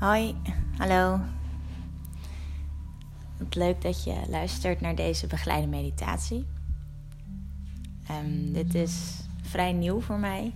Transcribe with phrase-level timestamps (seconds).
[0.00, 0.36] Hoi,
[0.76, 1.20] hallo.
[3.38, 6.46] Wat leuk dat je luistert naar deze begeleide meditatie.
[8.10, 10.54] Um, dit is vrij nieuw voor mij,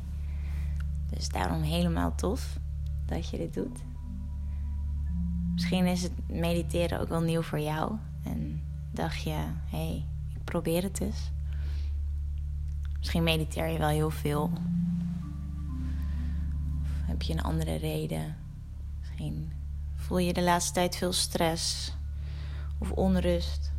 [1.11, 2.59] dus daarom helemaal tof
[3.07, 3.79] dat je dit doet.
[5.53, 10.05] Misschien is het mediteren ook wel nieuw voor jou en dacht je, hé, hey,
[10.35, 11.31] ik probeer het eens.
[12.99, 14.51] Misschien mediteer je wel heel veel.
[16.83, 18.43] Of heb je een andere reden?
[19.17, 19.53] Misschien
[19.95, 21.93] voel je de laatste tijd veel stress
[22.79, 23.73] of onrust.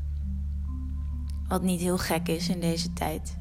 [1.47, 3.37] Wat niet heel gek is in deze tijd.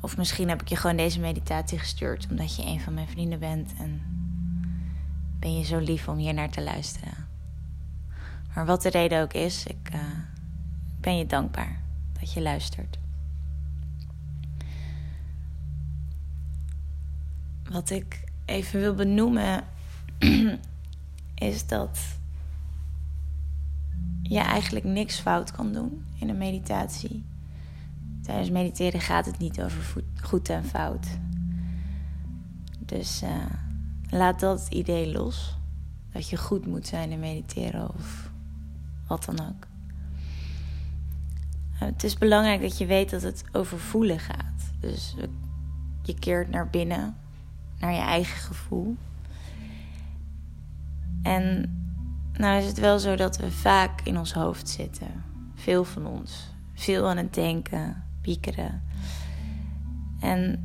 [0.00, 3.38] Of misschien heb ik je gewoon deze meditatie gestuurd omdat je een van mijn vrienden
[3.38, 4.02] bent en
[5.38, 7.28] ben je zo lief om hier naar te luisteren.
[8.54, 10.00] Maar wat de reden ook is, ik uh,
[11.00, 11.82] ben je dankbaar
[12.20, 12.98] dat je luistert.
[17.70, 19.64] Wat ik even wil benoemen
[21.34, 21.98] is dat
[24.22, 27.24] je eigenlijk niks fout kan doen in een meditatie.
[28.22, 31.06] Tijdens mediteren gaat het niet over goed en fout.
[32.78, 33.30] Dus uh,
[34.08, 35.56] laat dat idee los.
[36.12, 38.30] Dat je goed moet zijn in mediteren of
[39.06, 39.66] wat dan ook.
[41.74, 44.72] Uh, het is belangrijk dat je weet dat het over voelen gaat.
[44.80, 45.14] Dus
[46.02, 47.16] je keert naar binnen,
[47.82, 48.96] naar je eigen gevoel.
[51.22, 51.76] En
[52.32, 55.24] nou is het wel zo dat we vaak in ons hoofd zitten.
[55.54, 56.50] Veel van ons.
[56.74, 58.82] Veel aan het denken, piekeren.
[60.20, 60.64] En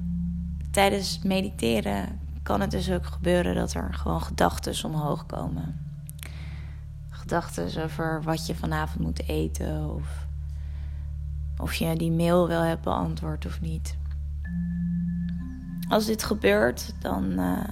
[0.72, 5.80] tijdens mediteren kan het dus ook gebeuren dat er gewoon gedachten omhoog komen.
[7.10, 10.28] Gedachten over wat je vanavond moet eten of
[11.58, 13.98] of je die mail wel hebt beantwoord of niet.
[15.90, 17.32] Als dit gebeurt, dan.
[17.40, 17.64] Uh,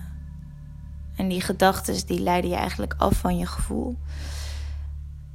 [1.16, 3.98] en die gedachten die leiden je eigenlijk af van je gevoel.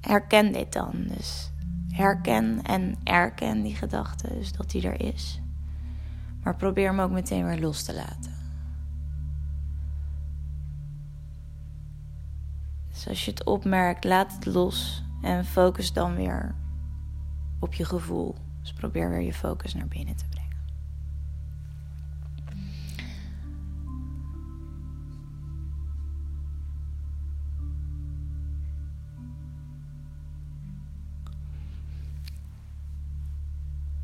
[0.00, 0.92] Herken dit dan.
[1.16, 1.50] Dus
[1.88, 5.40] herken en erken die gedachte, dus dat die er is.
[6.42, 8.38] Maar probeer hem ook meteen weer los te laten.
[12.88, 16.54] Dus als je het opmerkt, laat het los en focus dan weer
[17.58, 18.34] op je gevoel.
[18.60, 20.24] Dus probeer weer je focus naar binnen te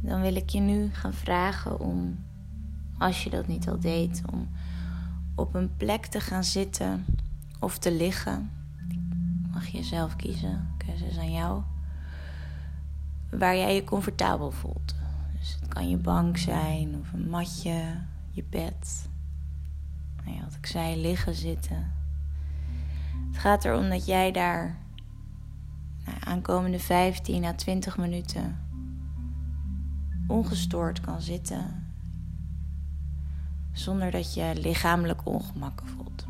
[0.06, 2.24] Dan wil ik je nu gaan vragen om,
[2.98, 4.48] als je dat niet al deed, om
[5.34, 7.04] op een plek te gaan zitten
[7.60, 8.50] of te liggen.
[9.52, 11.62] Mag je zelf kiezen, keuze is aan jou
[13.30, 14.94] waar jij je comfortabel voelt.
[15.38, 17.82] Dus het kan je bank zijn of een matje,
[18.30, 19.08] je bed.
[20.24, 21.92] Nou ja, wat ik zei, liggen, zitten.
[23.28, 24.76] Het gaat erom dat jij daar
[26.04, 28.66] nou, aankomende 15 à 20 minuten
[30.26, 31.87] ongestoord kan zitten.
[33.72, 36.25] Zonder dat je lichamelijk ongemakken voelt.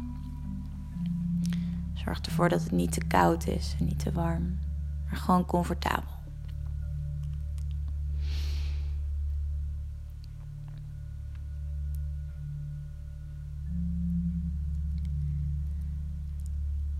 [1.94, 4.58] Zorg ervoor dat het niet te koud is en niet te warm,
[5.08, 6.14] maar gewoon comfortabel.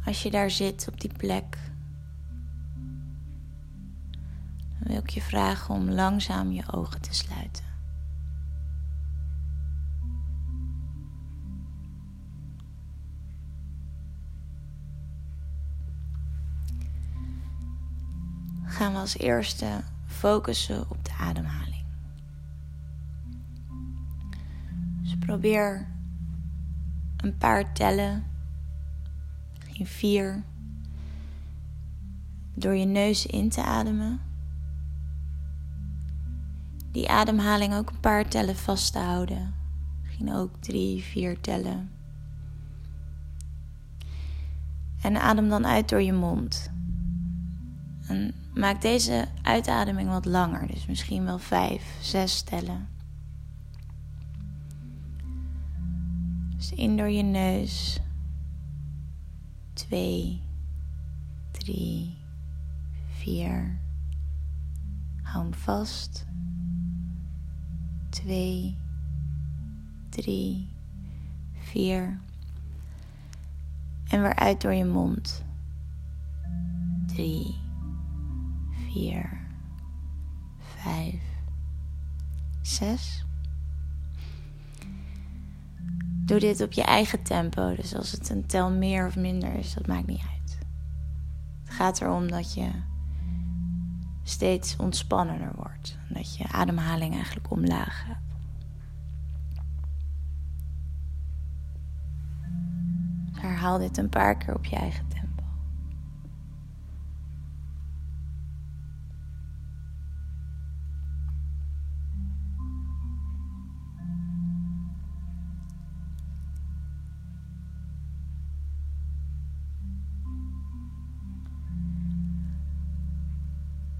[0.05, 1.59] Als je daar zit op die plek,
[5.03, 7.65] ik je vragen om langzaam je ogen te sluiten.
[18.65, 21.85] Gaan we als eerste focussen op de ademhaling.
[25.03, 25.89] Dus probeer
[27.17, 28.25] een paar tellen
[29.73, 30.43] in vier.
[32.55, 34.26] Door je neus in te ademen.
[36.97, 39.55] Die ademhaling ook een paar tellen vast te houden.
[40.03, 41.91] Misschien ook drie, vier tellen.
[45.03, 46.71] En adem dan uit door je mond.
[48.07, 52.89] En maak deze uitademing wat langer, dus misschien wel vijf, zes tellen.
[56.57, 58.01] Dus in door je neus.
[59.73, 60.43] 2,
[61.51, 62.17] 3,
[63.09, 63.79] 4.
[65.23, 66.27] Hou hem vast.
[68.17, 68.79] 2,
[70.09, 70.69] 3,
[71.53, 72.21] 4.
[74.09, 75.45] En weer uit door je mond.
[77.07, 77.55] 3,
[78.93, 79.41] 4,
[80.59, 81.15] 5,
[82.63, 83.25] 6.
[86.25, 87.75] Doe dit op je eigen tempo.
[87.75, 90.59] Dus als het een tel meer of minder is, dat maakt niet uit.
[91.65, 92.71] Het gaat erom dat je
[94.29, 95.99] steeds ontspannender wordt.
[96.09, 98.25] Dat je ademhaling eigenlijk omlaag gaat.
[103.47, 105.16] herhaal dit een paar keer op je eigen tempo.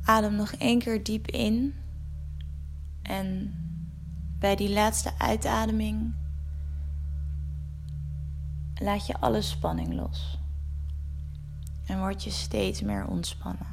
[0.07, 1.75] Adem nog één keer diep in.
[3.03, 3.55] En
[4.39, 6.15] bij die laatste uitademing
[8.75, 10.39] laat je alle spanning los.
[11.87, 13.67] En word je steeds meer ontspannen.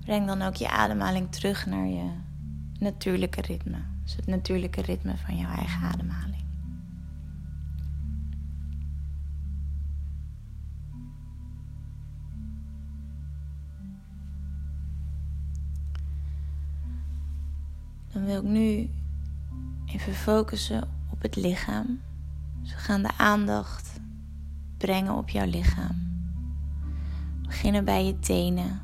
[0.00, 2.10] Breng dan ook je ademhaling terug naar je
[2.78, 3.78] natuurlijke ritme.
[4.02, 6.29] Dus het natuurlijke ritme van jouw eigen ademhaling.
[18.12, 18.90] Dan wil ik nu
[19.86, 22.00] even focussen op het lichaam.
[22.62, 24.00] Dus we gaan de aandacht
[24.76, 26.08] brengen op jouw lichaam.
[27.42, 28.80] Beginnen bij je tenen,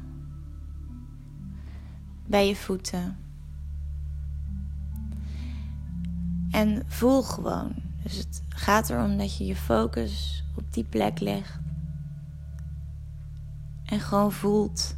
[2.26, 3.16] bij je voeten.
[6.50, 7.74] En voel gewoon.
[8.02, 11.58] Dus het gaat erom dat je je focus op die plek legt.
[13.84, 14.96] En gewoon voelt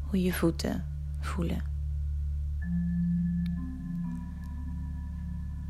[0.00, 0.84] hoe je voeten
[1.24, 1.62] voelen.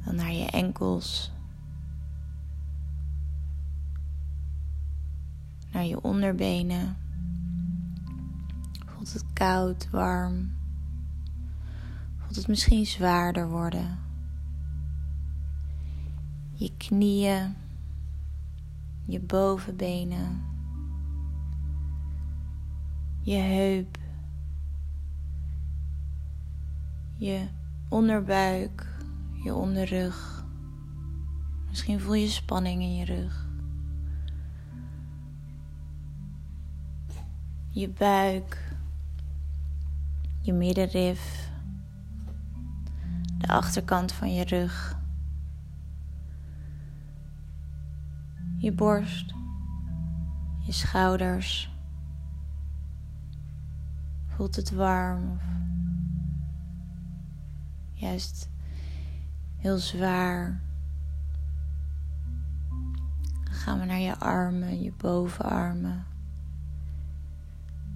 [0.04, 1.32] Dan naar je enkels.
[5.72, 6.96] Naar je onderbenen.
[8.86, 10.52] Voelt het koud, warm.
[12.16, 13.98] Voelt het misschien zwaarder worden.
[16.52, 17.54] Je knieën.
[19.04, 20.42] Je bovenbenen.
[23.20, 24.03] Je heup.
[27.24, 27.46] Je
[27.88, 28.86] onderbuik
[29.44, 30.44] je onderrug.
[31.68, 33.48] Misschien voel je spanning in je rug.
[37.70, 38.76] Je buik,
[40.40, 41.50] je middenrif,
[43.38, 44.98] de achterkant van je rug,
[48.58, 49.34] je borst,
[50.66, 51.72] je schouders.
[54.26, 55.42] Voelt het warm of
[58.04, 58.48] juist
[59.56, 60.60] heel zwaar.
[63.44, 66.06] Dan gaan we naar je armen, je bovenarmen.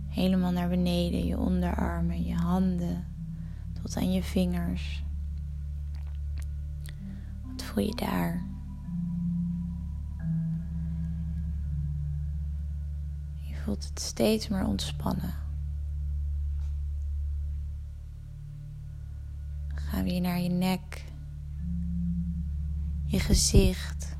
[0.08, 3.06] Helemaal naar beneden, je onderarmen, je handen
[3.82, 5.04] tot aan je vingers.
[7.42, 8.42] Wat voel je daar?
[13.40, 15.47] Je voelt het steeds meer ontspannen.
[19.98, 21.04] Gaan we hier naar je nek
[23.04, 24.16] je gezicht,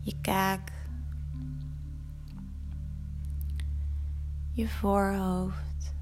[0.00, 0.72] je kaak,
[4.52, 5.94] je voorhoofd,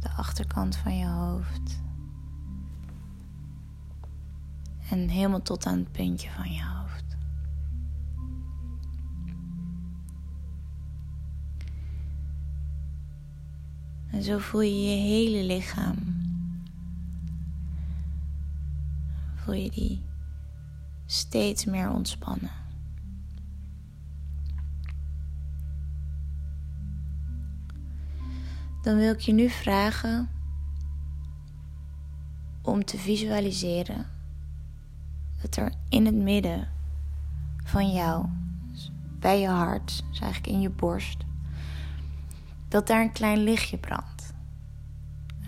[0.00, 1.80] de achterkant van je hoofd
[4.90, 6.77] en helemaal tot aan het puntje van je hoofd.
[14.18, 15.96] En zo voel je je hele lichaam
[19.34, 20.02] voel je die
[21.06, 22.50] steeds meer ontspannen.
[28.82, 30.28] Dan wil ik je nu vragen
[32.62, 34.06] om te visualiseren
[35.42, 36.68] dat er in het midden
[37.64, 38.26] van jou,
[39.18, 41.24] bij je hart, dus eigenlijk in je borst,
[42.68, 44.34] dat daar een klein lichtje brandt.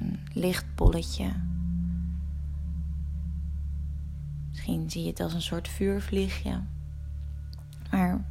[0.00, 1.32] Een lichtbolletje
[4.62, 6.60] Misschien zie je het als een soort vuurvliegje.
[7.90, 8.24] Maar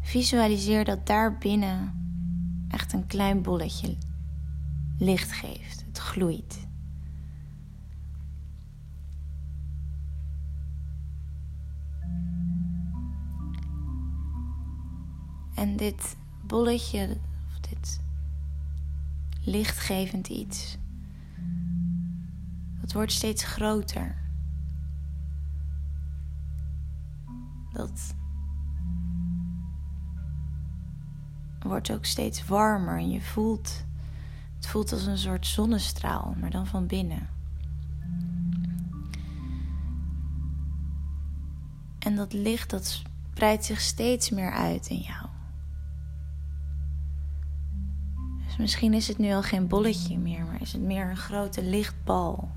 [0.00, 1.92] visualiseer dat daar binnen
[2.68, 3.96] echt een klein bolletje
[4.98, 5.84] licht geeft.
[5.86, 6.66] Het gloeit.
[15.54, 16.16] En dit
[16.46, 18.00] bolletje, of dit
[19.44, 20.76] lichtgevend iets,
[22.80, 24.22] dat wordt steeds groter.
[27.74, 28.14] dat
[31.62, 33.84] wordt ook steeds warmer en je voelt,
[34.56, 37.28] het voelt als een soort zonnestraal, maar dan van binnen.
[41.98, 43.02] En dat licht dat
[43.34, 45.33] breidt zich steeds meer uit in jou.
[48.54, 51.62] Dus misschien is het nu al geen bolletje meer, maar is het meer een grote
[51.62, 52.50] lichtbal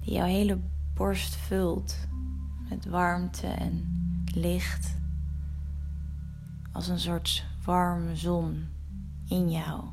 [0.00, 0.58] die jouw hele
[0.94, 1.96] borst vult
[2.68, 3.84] met warmte en
[4.34, 4.96] licht.
[6.72, 8.68] Als een soort warme zon
[9.28, 9.84] in jou.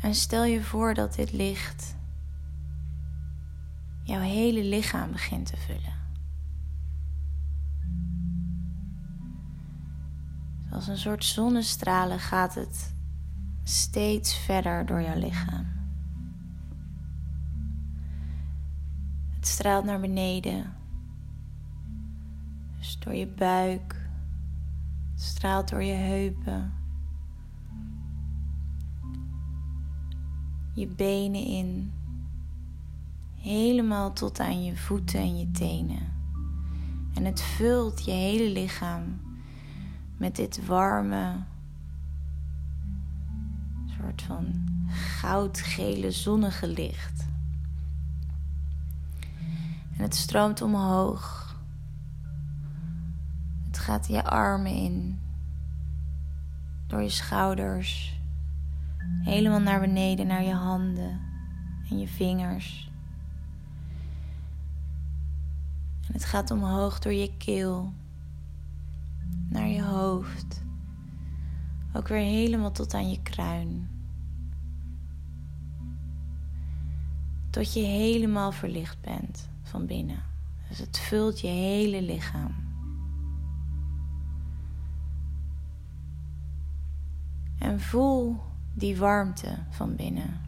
[0.00, 1.96] En stel je voor dat dit licht
[4.02, 6.01] jouw hele lichaam begint te vullen.
[10.72, 12.94] Als een soort zonnestralen gaat het
[13.62, 15.66] steeds verder door jouw lichaam.
[19.34, 20.74] Het straalt naar beneden.
[22.78, 24.08] Dus door je buik.
[25.12, 26.72] Het straalt door je heupen.
[30.74, 31.92] Je benen in.
[33.36, 36.12] Helemaal tot aan je voeten en je tenen.
[37.14, 39.21] En het vult je hele lichaam
[40.22, 41.32] met dit warme,
[43.86, 47.26] soort van goudgele zonnige licht.
[49.96, 51.56] En het stroomt omhoog.
[53.66, 55.20] Het gaat je armen in,
[56.86, 58.20] door je schouders,
[59.22, 61.20] helemaal naar beneden, naar je handen
[61.90, 62.90] en je vingers.
[66.06, 67.92] En het gaat omhoog door je keel,
[69.52, 70.62] naar je hoofd,
[71.92, 73.90] ook weer helemaal tot aan je kruin.
[77.50, 80.22] Tot je helemaal verlicht bent van binnen.
[80.68, 82.54] Dus het vult je hele lichaam.
[87.58, 88.36] En voel
[88.74, 90.40] die warmte van binnen.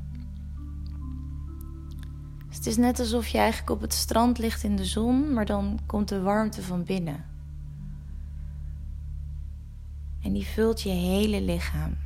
[2.48, 5.46] Dus het is net alsof je eigenlijk op het strand ligt in de zon, maar
[5.46, 7.33] dan komt de warmte van binnen.
[10.24, 11.96] En die vult je hele lichaam.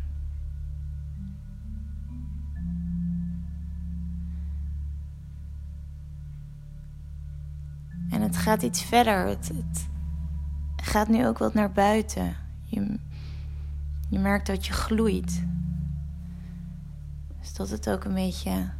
[8.10, 9.26] En het gaat iets verder.
[9.26, 9.88] Het, het
[10.76, 12.36] gaat nu ook wat naar buiten.
[12.64, 12.98] Je,
[14.08, 15.42] je merkt dat je gloeit.
[17.40, 18.70] Dus dat het ook een beetje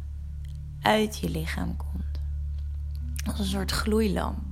[0.81, 2.19] uit je lichaam komt.
[3.25, 4.48] Als een soort gloeilamp.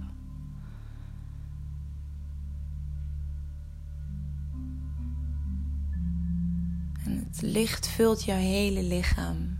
[7.27, 9.59] Het licht vult jouw hele lichaam.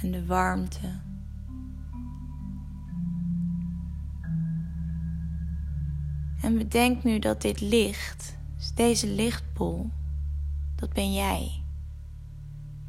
[0.00, 1.00] En de warmte.
[6.40, 8.36] En bedenk nu dat dit licht,
[8.74, 9.90] deze lichtbol,
[10.76, 11.62] dat ben jij.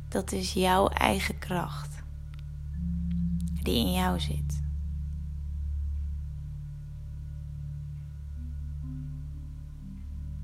[0.08, 2.04] Dat is jouw eigen kracht
[3.62, 4.62] die in jou zit.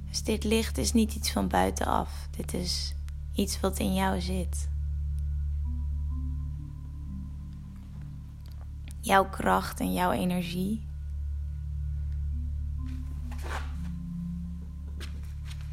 [0.09, 2.27] Dus dit licht is niet iets van buitenaf.
[2.37, 2.93] Dit is
[3.39, 4.69] iets wat in jou zit.
[8.99, 10.87] Jouw kracht en jouw energie.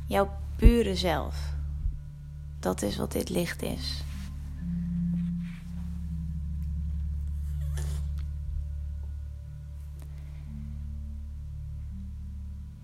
[0.07, 1.55] Jouw pure zelf.
[2.61, 4.05] Dat is wat dit licht is.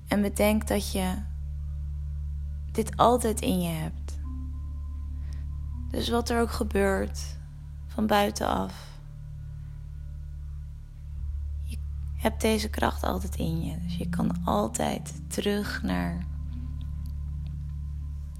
[0.08, 1.22] En bedenk dat je
[2.72, 4.01] dit altijd in je hebt.
[5.92, 7.38] Dus wat er ook gebeurt
[7.86, 8.90] van buitenaf.
[11.62, 11.78] Je
[12.16, 13.78] hebt deze kracht altijd in je.
[13.82, 16.26] Dus je kan altijd terug naar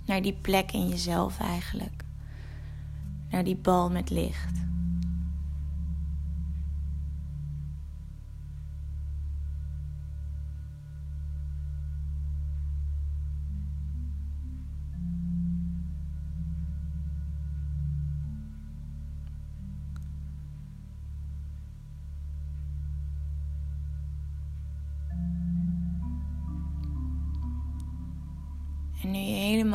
[0.07, 2.05] naar die plek in jezelf eigenlijk.
[3.31, 4.65] Naar die bal met licht.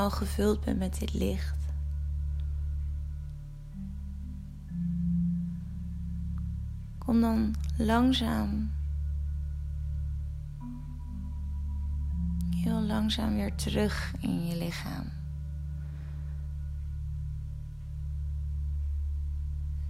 [0.09, 1.57] Gevuld bent met dit licht.
[6.97, 8.71] Kom dan langzaam,
[12.55, 15.05] heel langzaam weer terug in je lichaam.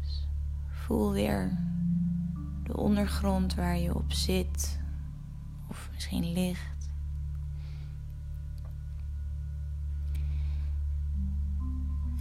[0.02, 0.28] Dus
[0.68, 1.58] voel weer
[2.64, 4.80] de ondergrond waar je op zit
[5.68, 6.77] of misschien licht.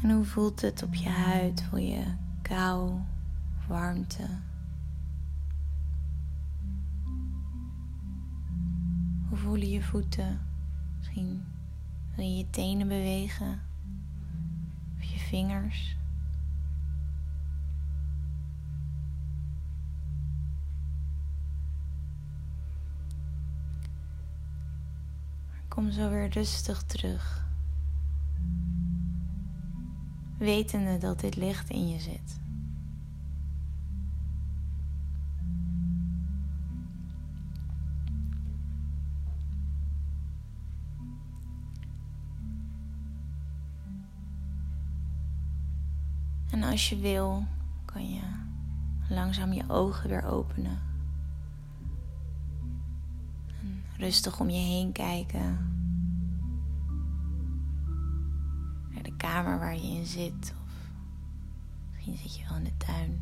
[0.03, 1.62] En hoe voelt het op je huid?
[1.62, 2.05] Voel je
[2.43, 3.00] kou,
[3.69, 4.26] warmte?
[9.29, 10.41] Hoe voelen je voeten?
[10.97, 11.45] Misschien
[12.15, 13.61] wil je je tenen bewegen
[14.99, 15.97] of je vingers.
[25.69, 27.45] Kom zo weer rustig terug.
[30.38, 32.40] Wetende dat dit licht in je zit.
[46.50, 47.47] En als je wil,
[47.85, 48.23] kan je
[49.09, 50.78] langzaam je ogen weer openen.
[53.61, 55.75] En rustig om je heen kijken.
[59.07, 60.55] De kamer waar je in zit.
[60.65, 60.73] Of
[61.93, 63.21] misschien zit je wel in de tuin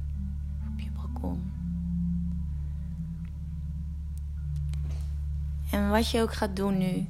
[0.60, 1.52] of op je balkon.
[5.70, 7.06] En wat je ook gaat doen nu.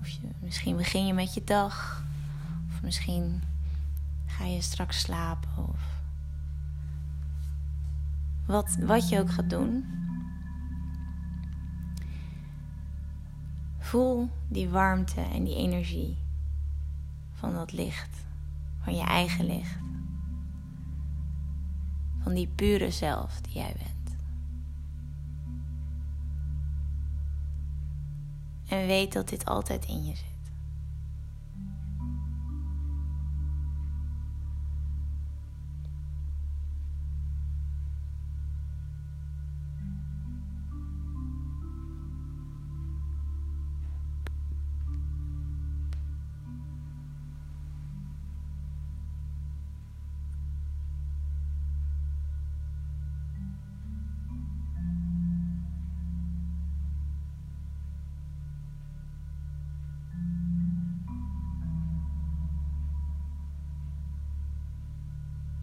[0.00, 2.02] Of je, misschien begin je met je dag.
[2.70, 3.42] Of misschien
[4.38, 5.80] Ga je straks slapen of
[8.46, 9.84] wat, wat je ook gaat doen.
[13.78, 16.16] Voel die warmte en die energie
[17.38, 18.24] van dat licht,
[18.82, 19.78] van je eigen licht.
[22.22, 24.16] Van die pure zelf die jij bent.
[28.68, 30.37] En weet dat dit altijd in je zit.